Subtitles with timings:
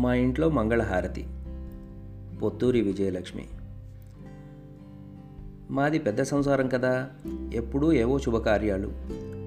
[0.00, 1.26] మా ఇంట్లో మంగళహారతి.
[2.42, 3.46] పొత్తూరి విజయలక్ష్మి.
[5.70, 7.10] మాది పెద్ద సంసారం కదా
[7.52, 8.92] ఎప్పుడూ ఏవో శుభకార్యాలు.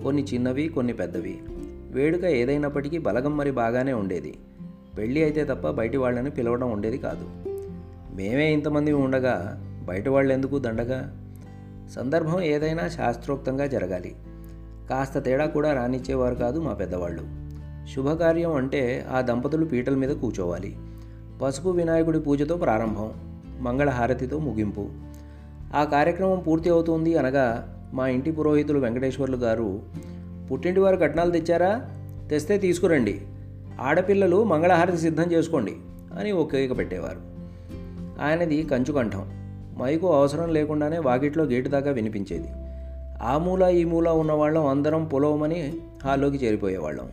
[0.04, 1.42] కొన్ని చిన్నవి కొన్ని పెద్దవి.
[1.92, 4.38] వేడుక ఏదైనప్పటికీ బలగం మరి బాగానే ఉండేది.
[4.98, 7.30] పెళ్ళి అయితే తప్ప బయటి వాళ్ళని పిలవడం ఉండేది కాదు.
[8.16, 11.20] మేమే ఇంతమంది ఉండగా బయట వాళ్ళు ఎందుకు దండగా?
[11.96, 14.16] సందర్భం ఏదైనా శాస్త్రోక్తంగా జరగాలి.
[14.90, 17.43] కాస్త తేడా కూడా రానిచ్చేవారు కాదు మా పెద్దవాళ్ళు.
[17.96, 20.76] శుభకార్యం అంటే ఆ దంపతులు పీటల మీద కూర్చోవాలి.
[21.42, 23.12] పసుపు వినాయకుడి పూజతో ప్రారంభం
[23.60, 24.90] మంగళహారతితో ముగింపు.
[25.76, 29.82] ఆ కార్యక్రమం పూర్తి అవుతుంది అనగా మా ఇంటి పురోహితులు వెంకటేశ్వర్లు గారు
[30.52, 31.90] పుట్టింటి వారు కట్నాలు తెచ్చారా?
[32.30, 33.22] తెస్తే తీసుకురండి.
[33.82, 35.74] ఆడపిల్లలు మంగళహారతి సిద్ధం చేసుకోండి
[36.20, 37.20] అని ఒక కేక పెట్టేవారు.
[38.22, 39.26] ఆయనది కంచుకంఠం.
[39.80, 42.48] మైకు అవసరం లేకుండానే వాకిట్లో గేటు దాకా వినిపించేది.
[43.22, 45.74] ఆ మూల ఈ మూల ఉన్నవాళ్ళం అందరం పొలవమని
[46.06, 47.10] హాల్లోకి చేరిపోయేవాళ్ళం.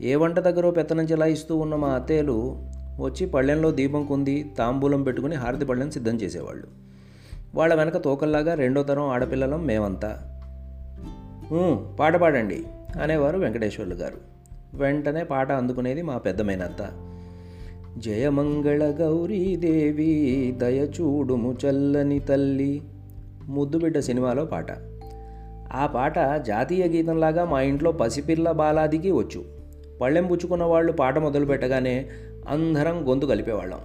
[0.00, 2.56] ఏ వంట దగ్గర పెత్తనం చెలాయిస్తూ ఉన్న మా అత్తయ్యలు
[3.00, 6.66] వచ్చి పళ్ళెంలో దీపం కుంది తాంబూలం పెట్టుకుని హారతి పళ్ళెం సిద్ధం చేసేవాళ్ళు.
[7.54, 10.40] వాళ్ళ వెనక తోకల్లాగా రెండో తరం ఆడపిల్లలం మేమంతా.
[12.00, 12.64] పాట పాడండి
[13.02, 14.16] అనేవారు వెంకటేశ్వర్లు గారు.
[14.74, 16.42] వెంటనే పాట అందుకునేది మా పెద్ద
[17.98, 22.82] జయమంగళ గౌరీదేవి దయచూడుము చల్లని తల్లి
[23.48, 24.66] ముద్దుబిడ్డ సినిమాలో పాట.
[25.72, 29.55] ఆ పాట జాతీయ గీతంలాగా మా ఇంట్లో పసిపిల్ల బాలాదికి వచ్చు.
[30.00, 32.06] పళ్ళెం పుచ్చుకున్న వాళ్ళు పాట మొదలు పెట్టగానే
[32.48, 33.78] అందరం గొంతు కలిపేవాళ్ళం.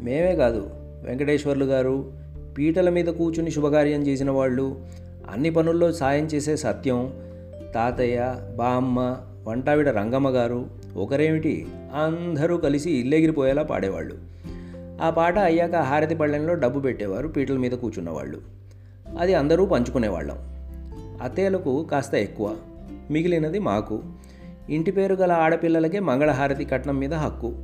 [0.00, 0.70] మేమే కాదు
[1.02, 2.12] వెంకటేశ్వర్లు గారు
[2.58, 4.76] పీటల మీద కూర్చుని శుభకార్యం చేసిన వాళ్ళు
[5.30, 7.12] అన్ని పనుల్లో సాయం చేసే సత్యం
[7.74, 14.14] తాతయ్య బామ్మ వంటావిడ రంగమ్మ గారు ఒకరేమిటి అందరూ కలిసి ఇల్లెగిరిపోయేలా పాడేవాళ్ళు.
[15.02, 18.40] ఆ పాట అయ్యాక హారతి పళ్ళెంలో డబ్బు పెట్టేవారు పీటల మీద కూర్చున్నవాళ్ళు.
[19.18, 20.38] అది అందరూ పంచుకునేవాళ్ళం.
[21.22, 22.56] అత్తయ్యలకు కాస్త ఎక్కువ
[23.10, 24.02] మిగిలినది మాకు.
[24.70, 27.54] ఇంటి పేరు గల ఆడపిల్లలకే మంగళహారతి కట్నం మీద హక్కు.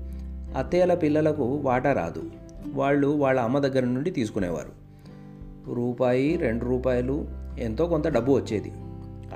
[0.57, 2.23] అత్తయ్యల పిల్లలకు వాటా రాదు.
[2.75, 4.87] వాళ్ళు వాళ్ళ అమ్మ దగ్గర నుండి తీసుకునేవారు.
[5.75, 7.29] రూపాయి రెండు రూపాయలు
[7.59, 8.73] ఎంతో కొంత డబ్బు వచ్చేది.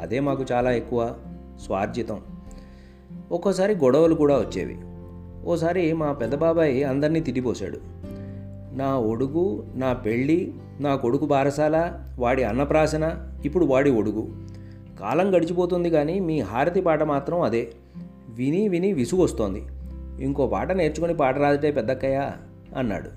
[0.00, 1.14] అదే మాకు చాలా ఎక్కువ
[1.64, 2.20] స్వార్జితం.
[3.32, 4.76] ఒక్కోసారి గొడవలు కూడా వచ్చేవి.
[5.46, 7.78] ఓసారి మా పెద్ద బాబాయ్ అందరినీ తిట్టిపోశాడు.
[8.72, 14.49] నా ఒడుగు నా పెళ్ళి నా కొడుకు బారసాల వాడి అన్నప్రాసన ఇప్పుడు వాడి ఒడుగు.
[15.00, 17.72] కాలం గడిచిపోతుంది కానీ మీ హారతి పాట మాత్రం అదే.
[18.28, 19.64] విని విని విసుగొస్తోంది.
[20.24, 22.32] ఇంకో పాట నేర్చుకుని పాట రాదటే పెద్దక్కయ్య
[22.76, 23.10] అన్నాడు.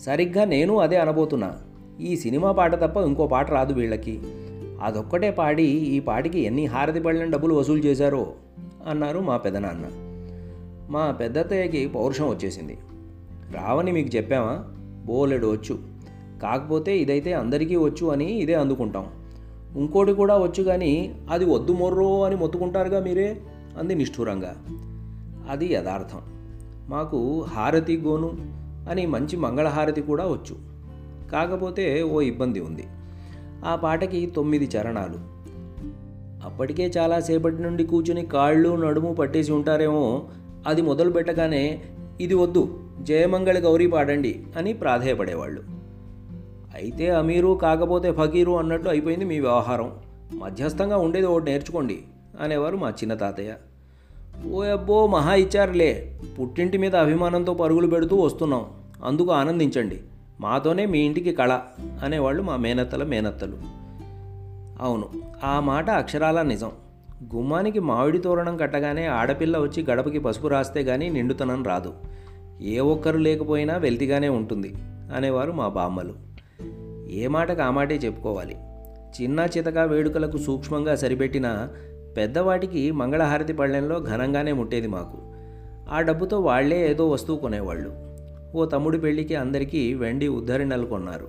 [0.00, 1.54] సరిగ్గా నేను అదే అనబోతున్నా.
[2.00, 4.20] ఈ సినిమా పాట తప్ప ఇంకో పాట రాదు వీళ్ళకి.
[4.82, 8.32] అదొక్కటే పాడి ఈ పాటికి ఎన్ని హారతి పళ్ళని డబ్బులు వసూలు చేశారో
[8.86, 9.86] అన్నారు మా పెదనాన్న.
[10.90, 12.78] మా పెద్దత్తయ్యకి పౌరుషం వచ్చేసింది.
[13.52, 14.64] రావని మీకు చెప్పామా?
[15.06, 15.78] బోలెడు వచ్చు
[16.42, 19.06] కాకపోతే ఇదైతే అందరికీ వచ్చు అని ఇదే అందుకుంటాం.
[19.76, 23.40] ఇంకోటి కూడా వచ్చు కానీ అది వద్దు మొర్రో అని మొత్తుకుంటారుగా మీరే
[23.78, 24.56] అంది నిష్ఠూరంగా.
[25.50, 26.20] అది యథార్థం.
[26.88, 28.36] మాకు హారతి గోను
[28.90, 30.56] అని మంచి మంగళహారతి కూడా వచ్చు.
[31.30, 32.84] కాకపోతే ఓ ఇబ్బంది ఉంది.
[33.64, 35.38] ఆ పాటకి తొమ్మిది చరణాలు.
[36.44, 40.28] అప్పటికే చాలాసేపటి నుండి కూర్చుని కాళ్ళు నడుము పట్టేసి ఉంటారేమో
[40.66, 41.80] అది మొదలు పెట్టగానే
[42.20, 45.77] ఇది వద్దు జయమంగళ గౌరీ పాడండి అని ప్రాధేయపడేవాళ్ళు.
[46.78, 49.92] అయితే అమీరు కాకపోతే ఫకీరు అన్నట్టు అయిపోయింది మీ వ్యవహారం.
[50.32, 51.98] మధ్యస్థంగా ఉండేది ఒకటి నేర్చుకోండి
[52.40, 53.54] అనేవారు మా చిన్న తాతయ్య.
[54.52, 56.20] ఓ అబ్బో మహా ఇచ్చారులే.
[56.40, 58.66] పుట్టింటి మీద అభిమానంతో పరుగులు పెడుతూ వస్తున్నాం.
[59.04, 60.00] అందుకు ఆనందించండి.
[60.40, 61.60] మాతోనే మీ ఇంటికి కళ
[62.04, 63.56] అనేవాళ్ళు మా మేనత్తల మేనత్తలు.
[64.82, 65.08] అవును
[65.44, 66.70] ఆ మాట అక్షరాల నిజం.
[67.34, 71.94] గుమ్మానికి మామిడి తోరణం కట్టగానే ఆడపిల్ల వచ్చి గడపకి పసుపు రాస్తే గానీ నిండుతనం రాదు.
[72.62, 74.74] ఏ ఒక్కరు లేకపోయినా వెల్తిగానే ఉంటుంది
[75.16, 76.27] అనేవారు మా బామ్మలు.
[77.10, 78.56] ఏ మాటకు ఆ మాటే చెప్పుకోవాలి.
[79.22, 81.68] చిన్న చితక వేడుకలకు సూక్ష్మంగా సరిపెట్టిన
[82.16, 85.18] పెద్దవాటికి మంగళహారతి పళ్ళెంలో ఘనంగానే ముట్టేది మాకు.
[85.90, 87.92] ఆ డబ్బుతో వాళ్ళే ఏదో వస్తువు కొనేవాళ్ళు.
[88.54, 91.28] ఓ తమ్ముడి పెళ్ళికి అందరికీ వెండి ఉద్ధరిణలు కొన్నారు.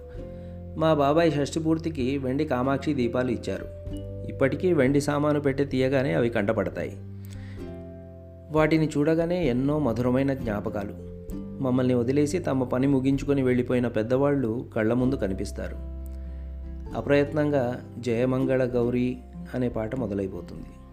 [0.77, 3.65] మా బాబాయ్ షష్ఠి పూర్తికి వెండి కామాక్షి దీపాలు ఇచ్చారు.
[4.29, 6.91] ఇప్పటికీ వెండి సామాను పెట్టి తీయగానే అవి కంటపడతాయి.
[8.51, 11.18] వాటిని చూడగానే ఎన్నో మధురమైన జ్ఞాపకాలు.
[11.59, 15.75] మమ్మల్ని వదిలేసి తమ పని ముగించుకొని వెళ్ళిపోయిన పెద్దవాళ్ళు కళ్ళ ముందు కనిపిస్తారు.
[16.97, 19.17] అప్రయత్నంగా జయమంగళ గౌరీ
[19.53, 20.88] అనే పాట మొదలైపోతుంది.